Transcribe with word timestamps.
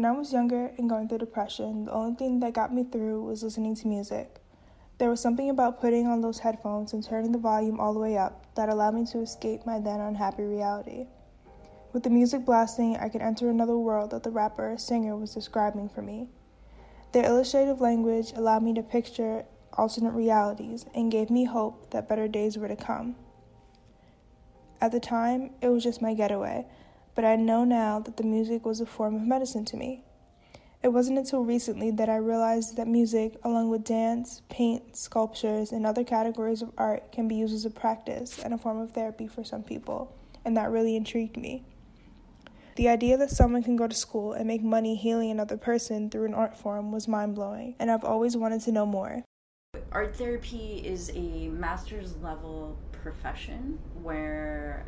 When 0.00 0.06
I 0.06 0.12
was 0.12 0.32
younger 0.32 0.72
and 0.78 0.88
going 0.88 1.08
through 1.08 1.18
depression, 1.18 1.84
the 1.84 1.92
only 1.92 2.14
thing 2.14 2.40
that 2.40 2.54
got 2.54 2.72
me 2.72 2.84
through 2.84 3.22
was 3.22 3.42
listening 3.42 3.76
to 3.76 3.86
music. 3.86 4.40
There 4.96 5.10
was 5.10 5.20
something 5.20 5.50
about 5.50 5.78
putting 5.78 6.06
on 6.06 6.22
those 6.22 6.38
headphones 6.38 6.94
and 6.94 7.04
turning 7.04 7.32
the 7.32 7.38
volume 7.38 7.78
all 7.78 7.92
the 7.92 8.00
way 8.00 8.16
up 8.16 8.46
that 8.54 8.70
allowed 8.70 8.94
me 8.94 9.04
to 9.12 9.20
escape 9.20 9.66
my 9.66 9.78
then 9.78 10.00
unhappy 10.00 10.44
reality. 10.44 11.08
With 11.92 12.02
the 12.02 12.08
music 12.08 12.46
blasting, 12.46 12.96
I 12.96 13.10
could 13.10 13.20
enter 13.20 13.50
another 13.50 13.76
world 13.76 14.12
that 14.12 14.22
the 14.22 14.30
rapper 14.30 14.72
or 14.72 14.78
singer 14.78 15.18
was 15.18 15.34
describing 15.34 15.90
for 15.90 16.00
me. 16.00 16.30
Their 17.12 17.26
illustrative 17.26 17.82
language 17.82 18.32
allowed 18.34 18.62
me 18.62 18.72
to 18.72 18.82
picture 18.82 19.44
alternate 19.74 20.14
realities 20.14 20.86
and 20.94 21.12
gave 21.12 21.28
me 21.28 21.44
hope 21.44 21.90
that 21.90 22.08
better 22.08 22.26
days 22.26 22.56
were 22.56 22.68
to 22.68 22.74
come. 22.74 23.16
At 24.80 24.92
the 24.92 25.00
time, 25.00 25.50
it 25.60 25.68
was 25.68 25.84
just 25.84 26.00
my 26.00 26.14
getaway, 26.14 26.64
but 27.20 27.28
I 27.28 27.36
know 27.36 27.64
now 27.64 27.98
that 27.98 28.16
the 28.16 28.22
music 28.22 28.64
was 28.64 28.80
a 28.80 28.86
form 28.86 29.14
of 29.14 29.20
medicine 29.20 29.66
to 29.66 29.76
me. 29.76 30.02
It 30.82 30.88
wasn't 30.88 31.18
until 31.18 31.44
recently 31.44 31.90
that 31.90 32.08
I 32.08 32.16
realized 32.16 32.78
that 32.78 32.88
music, 32.88 33.36
along 33.44 33.68
with 33.68 33.84
dance, 33.84 34.40
paint, 34.48 34.96
sculptures, 34.96 35.70
and 35.70 35.84
other 35.84 36.02
categories 36.02 36.62
of 36.62 36.72
art, 36.78 37.12
can 37.12 37.28
be 37.28 37.34
used 37.34 37.52
as 37.52 37.66
a 37.66 37.70
practice 37.70 38.42
and 38.42 38.54
a 38.54 38.56
form 38.56 38.78
of 38.78 38.92
therapy 38.92 39.26
for 39.26 39.44
some 39.44 39.62
people, 39.62 40.16
and 40.46 40.56
that 40.56 40.70
really 40.70 40.96
intrigued 40.96 41.36
me. 41.36 41.62
The 42.76 42.88
idea 42.88 43.18
that 43.18 43.28
someone 43.28 43.62
can 43.62 43.76
go 43.76 43.86
to 43.86 43.94
school 43.94 44.32
and 44.32 44.46
make 44.46 44.62
money 44.62 44.96
healing 44.96 45.30
another 45.30 45.58
person 45.58 46.08
through 46.08 46.24
an 46.24 46.32
art 46.32 46.56
form 46.56 46.90
was 46.90 47.06
mind 47.06 47.34
blowing, 47.34 47.74
and 47.78 47.90
I've 47.90 48.02
always 48.02 48.34
wanted 48.34 48.62
to 48.62 48.72
know 48.72 48.86
more. 48.86 49.24
Art 49.92 50.16
therapy 50.16 50.80
is 50.82 51.12
a 51.14 51.48
master's 51.48 52.16
level 52.16 52.78
profession 52.92 53.78
where 54.02 54.86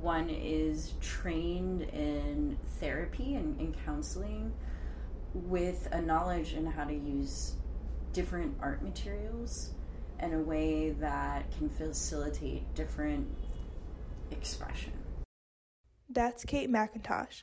one 0.00 0.30
is 0.30 0.94
trained 1.00 1.82
in 1.82 2.58
therapy 2.78 3.34
and, 3.34 3.58
and 3.60 3.74
counseling 3.84 4.52
with 5.34 5.88
a 5.92 6.00
knowledge 6.00 6.54
in 6.54 6.66
how 6.66 6.84
to 6.84 6.94
use 6.94 7.54
different 8.12 8.56
art 8.60 8.82
materials 8.82 9.70
in 10.18 10.34
a 10.34 10.38
way 10.38 10.90
that 10.90 11.50
can 11.56 11.68
facilitate 11.68 12.74
different 12.74 13.26
expression. 14.30 14.92
That's 16.08 16.44
Kate 16.44 16.70
McIntosh. 16.70 17.42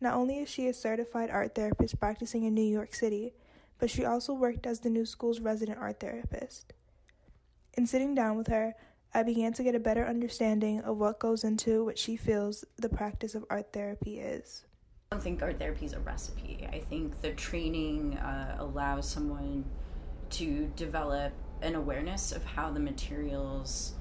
Not 0.00 0.14
only 0.14 0.38
is 0.38 0.48
she 0.48 0.68
a 0.68 0.74
certified 0.74 1.30
art 1.30 1.54
therapist 1.54 1.98
practicing 1.98 2.44
in 2.44 2.54
New 2.54 2.62
York 2.62 2.94
City, 2.94 3.34
but 3.78 3.90
she 3.90 4.04
also 4.04 4.32
worked 4.32 4.66
as 4.66 4.80
the 4.80 4.90
new 4.90 5.04
school's 5.04 5.40
resident 5.40 5.78
art 5.78 6.00
therapist. 6.00 6.72
In 7.74 7.86
sitting 7.86 8.14
down 8.14 8.36
with 8.36 8.48
her, 8.48 8.74
I 9.14 9.22
began 9.22 9.52
to 9.54 9.62
get 9.62 9.74
a 9.74 9.80
better 9.80 10.04
understanding 10.04 10.80
of 10.80 10.98
what 10.98 11.18
goes 11.18 11.44
into 11.44 11.84
what 11.84 11.98
she 11.98 12.16
feels 12.16 12.64
the 12.76 12.88
practice 12.88 13.34
of 13.34 13.44
art 13.48 13.72
therapy 13.72 14.18
is. 14.18 14.64
I 15.10 15.16
don't 15.16 15.22
think 15.22 15.42
art 15.42 15.58
therapy 15.58 15.86
is 15.86 15.92
a 15.92 16.00
recipe. 16.00 16.66
I 16.70 16.80
think 16.80 17.20
the 17.22 17.32
training 17.32 18.18
uh, 18.18 18.56
allows 18.58 19.08
someone 19.08 19.64
to 20.30 20.70
develop 20.76 21.32
an 21.62 21.74
awareness 21.74 22.32
of 22.32 22.44
how 22.44 22.70
the 22.70 22.80
materials 22.80 23.94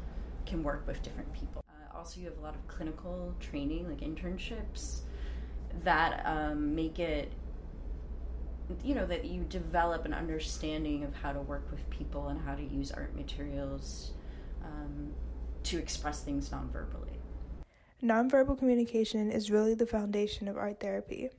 can 0.46 0.64
work 0.64 0.86
with 0.86 1.02
different 1.02 1.32
people 1.34 1.66
also 2.06 2.20
you 2.20 2.28
have 2.28 2.38
a 2.38 2.42
lot 2.42 2.54
of 2.54 2.68
clinical 2.68 3.34
training, 3.40 3.90
like 3.90 4.02
internships, 4.02 5.02
that 5.84 6.22
um, 6.26 6.76
make 6.76 7.00
it 7.00 7.32
you 8.84 8.96
know 8.96 9.06
that 9.06 9.26
you 9.26 9.44
develop 9.44 10.06
an 10.06 10.14
understanding 10.14 11.04
of 11.04 11.14
how 11.14 11.32
to 11.32 11.40
work 11.40 11.68
with 11.70 11.88
people 11.92 12.30
and 12.30 12.40
how 12.42 12.56
to 12.56 12.64
use 12.64 12.92
art 12.92 13.16
materials 13.16 14.12
um, 14.66 15.14
to 15.64 15.78
express 15.78 16.22
things 16.22 16.52
non-verbally. 16.52 17.20
Nonverbal 18.04 18.58
communication 18.58 19.32
is 19.32 19.50
really 19.50 19.74
the 19.74 19.86
foundation 19.86 20.48
of 20.48 20.58
art 20.58 20.80
therapy. 20.80 21.30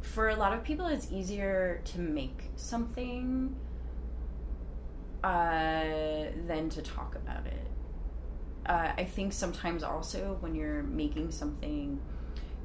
For 0.00 0.28
a 0.28 0.36
lot 0.36 0.52
of 0.52 0.62
people 0.62 0.86
it's 0.86 1.10
easier 1.10 1.80
to 1.86 2.00
make 2.00 2.50
something 2.56 3.56
uh, 5.22 5.84
than 6.46 6.68
to 6.68 6.82
talk 6.82 7.14
about 7.14 7.46
it. 7.46 7.66
Uh, 8.66 8.92
I 8.96 9.04
think 9.04 9.32
sometimes 9.32 9.82
also 9.82 10.36
when 10.40 10.54
you're 10.54 10.82
making 10.82 11.30
something, 11.30 11.98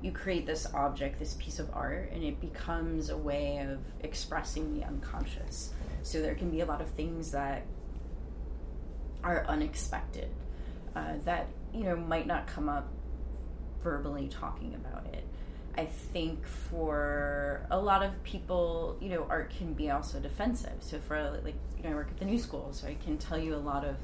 you 0.02 0.12
create 0.12 0.46
this 0.46 0.66
object, 0.74 1.20
this 1.20 1.36
piece 1.40 1.60
of 1.60 1.70
art, 1.74 2.12
and 2.14 2.24
it 2.24 2.40
becomes 2.42 3.10
a 3.10 3.18
way 3.18 3.60
of 3.60 3.80
expressing 4.02 4.78
the 4.78 4.86
unconscious. 4.86 5.72
So 6.04 6.22
there 6.22 6.36
can 6.36 6.50
be 6.50 6.62
a 6.62 6.66
lot 6.66 6.82
of 6.82 6.90
things 6.90 7.32
that 7.32 7.66
are 9.24 9.46
unexpected 9.48 10.30
uh, 10.96 11.14
that 11.26 11.48
you 11.74 11.84
know 11.84 11.96
might 11.96 12.28
not 12.28 12.48
come 12.48 12.70
up 12.70 12.88
verbally 13.82 14.28
talking 14.28 14.76
about 14.76 15.06
it. 15.14 15.26
I 15.78 15.86
think 15.86 16.46
for 16.46 17.66
a 17.72 17.80
lot 17.80 18.04
of 18.04 18.22
people, 18.24 18.98
you 19.00 19.10
know, 19.10 19.26
art 19.30 19.52
can 19.52 19.74
be 19.74 19.90
also 19.92 20.20
defensive. 20.20 20.74
So 20.82 21.00
for 21.00 21.40
like, 21.44 21.56
you 21.78 21.84
know, 21.84 21.92
I 21.92 21.94
work 21.94 22.10
at 22.10 22.18
the 22.18 22.26
new 22.26 22.38
school, 22.38 22.70
so 22.72 22.88
I 22.88 22.96
can 22.96 23.18
tell 23.18 23.38
you 23.40 23.56
a 23.56 23.58
lot 23.58 23.86
of 23.86 23.96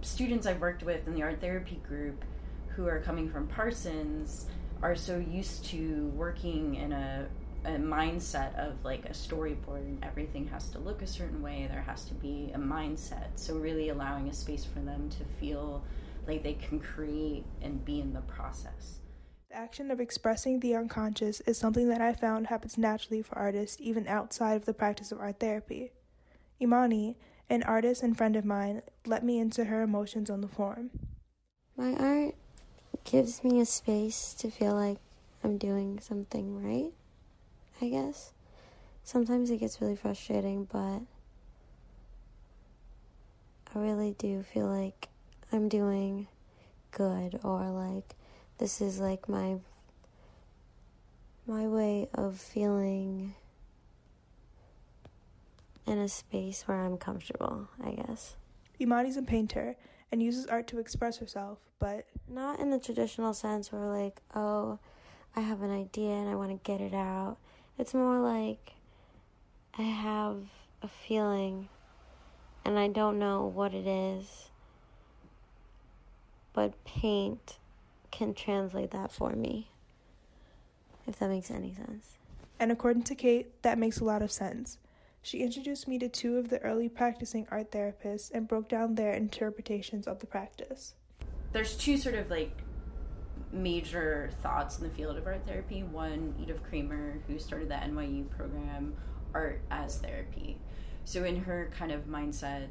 students 0.00 0.46
I've 0.46 0.60
worked 0.60 0.82
with 0.82 1.06
in 1.06 1.14
the 1.14 1.22
art 1.22 1.40
therapy 1.40 1.80
group 1.86 2.24
who 2.68 2.86
are 2.88 3.00
coming 3.00 3.30
from 3.30 3.46
Parsons 3.46 4.46
are 4.82 4.96
so 4.96 5.18
used 5.18 5.64
to 5.66 6.10
working 6.16 6.74
in 6.74 6.92
a, 6.92 7.26
a 7.64 7.70
mindset 7.70 8.54
of 8.56 8.84
like 8.84 9.04
a 9.06 9.12
storyboard 9.12 9.80
and 9.80 10.04
everything 10.04 10.48
has 10.48 10.68
to 10.70 10.78
look 10.78 11.02
a 11.02 11.06
certain 11.06 11.42
way, 11.42 11.68
there 11.70 11.82
has 11.82 12.04
to 12.06 12.14
be 12.14 12.50
a 12.54 12.58
mindset. 12.58 13.28
So, 13.36 13.56
really 13.56 13.88
allowing 13.88 14.28
a 14.28 14.32
space 14.32 14.64
for 14.64 14.80
them 14.80 15.08
to 15.10 15.24
feel 15.40 15.82
like 16.26 16.42
they 16.42 16.54
can 16.54 16.80
create 16.80 17.44
and 17.60 17.84
be 17.84 18.00
in 18.00 18.12
the 18.12 18.20
process. 18.22 18.98
The 19.48 19.56
action 19.56 19.90
of 19.90 20.00
expressing 20.00 20.60
the 20.60 20.74
unconscious 20.74 21.40
is 21.42 21.58
something 21.58 21.88
that 21.88 22.00
I 22.00 22.14
found 22.14 22.46
happens 22.46 22.78
naturally 22.78 23.22
for 23.22 23.36
artists 23.36 23.76
even 23.80 24.06
outside 24.08 24.54
of 24.54 24.64
the 24.64 24.72
practice 24.72 25.12
of 25.12 25.20
art 25.20 25.40
therapy. 25.40 25.92
Imani, 26.60 27.16
an 27.50 27.62
artist 27.64 28.02
and 28.02 28.16
friend 28.16 28.34
of 28.34 28.44
mine 28.44 28.82
let 29.04 29.24
me 29.24 29.38
into 29.38 29.64
her 29.64 29.82
emotions 29.82 30.30
on 30.30 30.40
the 30.40 30.48
form. 30.48 30.90
My 31.76 31.92
art 31.94 32.34
gives 33.04 33.44
me 33.44 33.60
a 33.60 33.66
space 33.66 34.32
to 34.38 34.50
feel 34.50 34.74
like 34.74 34.98
I'm 35.44 35.58
doing 35.58 36.00
something 36.00 36.62
right, 36.64 36.92
I 37.82 37.88
guess. 37.88 38.32
Sometimes 39.02 39.50
it 39.50 39.58
gets 39.58 39.80
really 39.80 39.96
frustrating, 39.96 40.68
but 40.72 41.00
I 43.74 43.78
really 43.78 44.14
do 44.16 44.44
feel 44.44 44.66
like 44.66 45.08
I'm 45.50 45.68
doing 45.68 46.28
good 46.92 47.40
or 47.42 47.68
like 47.70 48.14
this 48.58 48.80
is 48.80 49.00
like 49.00 49.28
my 49.28 49.56
my 51.46 51.66
way 51.66 52.08
of 52.14 52.38
feeling 52.38 53.34
in 55.84 55.98
a 55.98 56.08
space 56.08 56.62
where 56.66 56.78
I'm 56.78 56.96
comfortable, 56.96 57.68
I 57.82 57.90
guess. 57.92 58.36
Imani's 58.80 59.16
a 59.16 59.22
painter 59.22 59.74
and 60.12 60.22
uses 60.22 60.46
art 60.46 60.68
to 60.68 60.78
express 60.78 61.18
herself, 61.18 61.58
but 61.80 62.06
not 62.28 62.60
in 62.60 62.70
the 62.70 62.78
traditional 62.78 63.34
sense 63.34 63.72
where 63.72 63.88
like, 63.88 64.20
oh, 64.36 64.78
I 65.34 65.40
have 65.40 65.62
an 65.62 65.72
idea 65.72 66.12
and 66.12 66.28
I 66.28 66.36
want 66.36 66.50
to 66.50 66.60
get 66.62 66.80
it 66.80 66.94
out. 66.94 67.38
It's 67.78 67.94
more 67.94 68.18
like 68.18 68.74
I 69.78 69.82
have 69.82 70.38
a 70.82 70.88
feeling 70.88 71.68
and 72.64 72.78
I 72.78 72.88
don't 72.88 73.18
know 73.18 73.46
what 73.46 73.74
it 73.74 73.86
is. 73.86 74.50
But 76.52 76.84
paint 76.84 77.58
can 78.10 78.34
translate 78.34 78.90
that 78.90 79.10
for 79.10 79.30
me. 79.30 79.70
If 81.06 81.18
that 81.18 81.30
makes 81.30 81.50
any 81.50 81.74
sense. 81.74 82.18
And 82.60 82.70
according 82.70 83.02
to 83.04 83.14
Kate, 83.14 83.60
that 83.62 83.78
makes 83.78 83.98
a 83.98 84.04
lot 84.04 84.22
of 84.22 84.30
sense. 84.30 84.78
She 85.22 85.38
introduced 85.38 85.88
me 85.88 85.98
to 85.98 86.08
two 86.08 86.36
of 86.36 86.50
the 86.50 86.58
early 86.60 86.88
practicing 86.88 87.46
art 87.50 87.70
therapists 87.70 88.30
and 88.32 88.46
broke 88.46 88.68
down 88.68 88.94
their 88.94 89.12
interpretations 89.12 90.06
of 90.06 90.18
the 90.18 90.26
practice. 90.26 90.94
There's 91.52 91.76
two 91.76 91.96
sort 91.96 92.16
of 92.16 92.30
like 92.30 92.52
major 93.52 94.30
thoughts 94.42 94.78
in 94.78 94.84
the 94.84 94.94
field 94.94 95.16
of 95.16 95.26
art 95.26 95.46
therapy. 95.46 95.82
One, 95.82 96.34
Edith 96.40 96.62
Kramer, 96.62 97.18
who 97.26 97.38
started 97.38 97.68
the 97.68 97.74
NYU 97.74 98.28
program, 98.30 98.94
Art 99.34 99.60
as 99.70 99.98
Therapy. 99.98 100.58
So, 101.04 101.24
in 101.24 101.36
her 101.36 101.70
kind 101.76 101.92
of 101.92 102.06
mindset, 102.06 102.68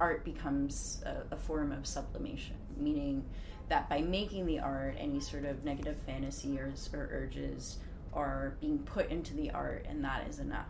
art 0.00 0.24
becomes 0.24 1.02
a, 1.04 1.34
a 1.34 1.36
form 1.36 1.72
of 1.72 1.86
sublimation, 1.86 2.56
meaning 2.76 3.24
that 3.68 3.88
by 3.88 4.00
making 4.00 4.46
the 4.46 4.58
art, 4.58 4.96
any 4.98 5.20
sort 5.20 5.44
of 5.44 5.64
negative 5.64 5.96
fantasy 6.06 6.58
or, 6.58 6.72
or 6.92 7.08
urges 7.12 7.78
are 8.12 8.56
being 8.60 8.78
put 8.78 9.10
into 9.10 9.34
the 9.34 9.50
art, 9.50 9.86
and 9.88 10.04
that 10.04 10.26
is 10.28 10.38
enough 10.38 10.66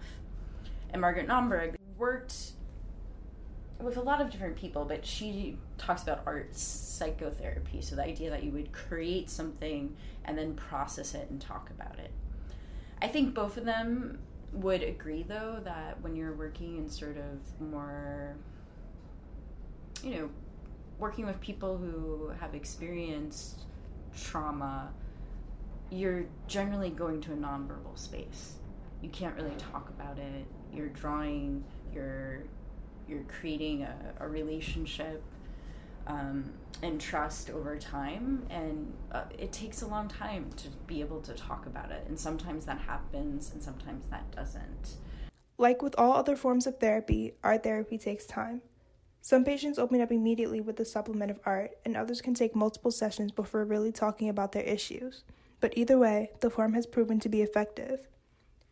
and 0.92 1.00
Margaret 1.00 1.26
Naumburg 1.26 1.76
worked 1.96 2.52
with 3.82 3.96
a 3.96 4.00
lot 4.00 4.20
of 4.20 4.30
different 4.30 4.56
people, 4.56 4.84
but 4.84 5.04
she 5.04 5.58
talks 5.78 6.02
about 6.02 6.22
art 6.26 6.54
psychotherapy. 6.54 7.80
So 7.80 7.96
the 7.96 8.04
idea 8.04 8.30
that 8.30 8.42
you 8.42 8.50
would 8.52 8.72
create 8.72 9.30
something 9.30 9.96
and 10.24 10.36
then 10.36 10.54
process 10.54 11.14
it 11.14 11.28
and 11.30 11.40
talk 11.40 11.70
about 11.70 11.98
it. 11.98 12.10
I 13.00 13.08
think 13.08 13.34
both 13.34 13.56
of 13.56 13.64
them 13.64 14.18
would 14.52 14.82
agree, 14.82 15.24
though, 15.24 15.60
that 15.64 16.00
when 16.02 16.14
you're 16.14 16.34
working 16.34 16.76
in 16.76 16.88
sort 16.88 17.16
of 17.16 17.68
more, 17.68 18.36
you 20.02 20.14
know, 20.14 20.30
working 20.98 21.26
with 21.26 21.40
people 21.40 21.76
who 21.76 22.30
have 22.38 22.54
experienced 22.54 23.62
trauma, 24.16 24.92
you're 25.90 26.24
generally 26.46 26.90
going 26.90 27.20
to 27.22 27.32
a 27.32 27.36
nonverbal 27.36 27.98
space. 27.98 28.54
You 29.00 29.08
can't 29.08 29.34
really 29.34 29.56
talk 29.56 29.88
about 29.88 30.18
it. 30.18 30.46
You're 30.72 30.88
drawing. 30.88 31.64
You're 31.92 32.44
you're 33.12 33.24
creating 33.40 33.82
a, 33.82 33.94
a 34.20 34.28
relationship 34.28 35.22
um, 36.06 36.50
and 36.82 37.00
trust 37.00 37.50
over 37.50 37.78
time, 37.78 38.44
and 38.50 38.92
uh, 39.12 39.24
it 39.38 39.52
takes 39.52 39.82
a 39.82 39.86
long 39.86 40.08
time 40.08 40.50
to 40.56 40.68
be 40.86 41.00
able 41.00 41.20
to 41.20 41.32
talk 41.34 41.66
about 41.66 41.92
it. 41.92 42.04
And 42.08 42.18
sometimes 42.18 42.66
that 42.66 42.78
happens, 42.78 43.52
and 43.52 43.62
sometimes 43.62 44.04
that 44.10 44.28
doesn't. 44.34 44.96
Like 45.58 45.82
with 45.82 45.94
all 45.96 46.14
other 46.14 46.34
forms 46.34 46.66
of 46.66 46.78
therapy, 46.78 47.34
art 47.44 47.62
therapy 47.62 47.98
takes 47.98 48.26
time. 48.26 48.62
Some 49.20 49.44
patients 49.44 49.78
open 49.78 50.00
up 50.00 50.10
immediately 50.10 50.60
with 50.60 50.74
the 50.76 50.84
supplement 50.84 51.30
of 51.30 51.38
art, 51.46 51.70
and 51.84 51.96
others 51.96 52.20
can 52.20 52.34
take 52.34 52.56
multiple 52.56 52.90
sessions 52.90 53.30
before 53.30 53.64
really 53.64 53.92
talking 53.92 54.28
about 54.28 54.50
their 54.50 54.64
issues. 54.64 55.22
But 55.60 55.74
either 55.76 55.96
way, 55.96 56.32
the 56.40 56.50
form 56.50 56.72
has 56.72 56.86
proven 56.86 57.20
to 57.20 57.28
be 57.28 57.42
effective. 57.42 58.08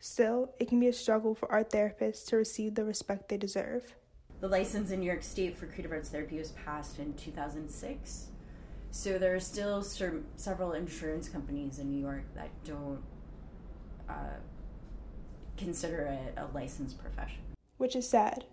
Still, 0.01 0.55
it 0.59 0.67
can 0.67 0.81
be 0.81 0.89
a 0.89 0.93
struggle 0.93 1.37
for 1.37 1.51
art 1.53 1.71
therapists 1.71 2.27
to 2.27 2.37
receive 2.37 2.75
the 2.75 2.85
respect 2.85 3.29
they 3.29 3.37
deserve. 3.37 3.95
The 4.41 4.49
license 4.49 4.91
in 4.91 5.01
New 5.01 5.07
York 5.07 5.23
State 5.23 5.57
for 5.57 5.67
creative 5.67 5.93
arts 5.93 6.09
therapy 6.09 6.39
was 6.39 6.53
passed 6.53 6.99
in 6.99 7.13
2006. 7.15 8.29
So 8.91 9.19
there 9.19 9.35
are 9.35 9.41
still 9.41 9.83
ser- 9.83 10.23
several 10.37 10.73
insurance 10.73 11.29
companies 11.29 11.79
in 11.79 11.91
New 11.91 12.01
York 12.01 12.25
that 12.35 12.49
don't 12.65 13.03
uh, 14.09 14.39
consider 15.59 16.07
it 16.07 16.35
a 16.39 16.47
licensed 16.55 16.99
profession. 16.99 17.43
Which 17.77 17.95
is 17.95 18.09
sad. 18.09 18.47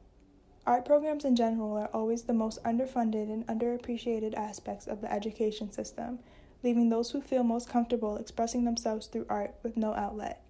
Art 0.66 0.84
programs 0.84 1.24
in 1.24 1.38
general 1.38 1.78
are 1.78 1.90
always 1.94 2.24
the 2.24 2.34
most 2.34 2.62
underfunded 2.64 3.32
and 3.32 3.48
underappreciated 3.48 4.34
aspects 4.36 4.88
of 4.88 5.00
the 5.00 5.12
education 5.12 5.72
system, 5.72 6.20
leaving 6.64 6.90
those 6.90 7.12
who 7.12 7.22
feel 7.22 7.44
most 7.44 7.70
comfortable 7.70 8.18
expressing 8.18 8.66
themselves 8.66 9.08
through 9.08 9.26
art 9.30 9.56
with 9.64 9.78
no 9.78 9.94
outlet. 9.94 10.44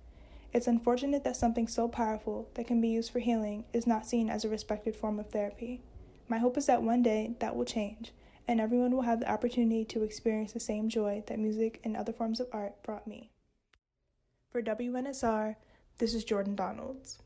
It's 0.57 0.65
unfortunate 0.65 1.23
that 1.23 1.35
something 1.35 1.67
so 1.67 1.87
powerful 1.87 2.49
that 2.55 2.65
can 2.65 2.81
be 2.81 2.87
used 2.87 3.11
for 3.11 3.19
healing 3.19 3.65
is 3.73 3.85
not 3.85 4.07
seen 4.07 4.27
as 4.27 4.43
a 4.43 4.49
respected 4.49 4.95
form 4.95 5.19
of 5.19 5.29
therapy. 5.29 5.83
My 6.27 6.39
hope 6.39 6.57
is 6.57 6.65
that 6.65 6.81
one 6.81 7.03
day 7.03 7.35
that 7.37 7.55
will 7.55 7.63
change, 7.63 8.11
and 8.47 8.59
everyone 8.59 8.89
will 8.89 9.03
have 9.03 9.19
the 9.19 9.31
opportunity 9.31 9.85
to 9.85 10.01
experience 10.01 10.53
the 10.53 10.59
same 10.59 10.89
joy 10.89 11.21
that 11.27 11.37
music 11.37 11.79
and 11.83 11.95
other 11.95 12.11
forms 12.11 12.39
of 12.39 12.47
art 12.51 12.81
brought 12.81 13.05
me. 13.05 13.29
For 14.49 14.63
WNSR, 14.63 15.57
this 15.99 16.15
is 16.15 16.23
Jordan 16.23 16.55
Donalds. 16.55 17.19